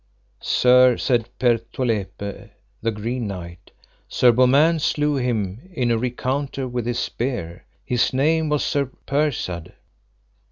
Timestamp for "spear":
6.97-7.65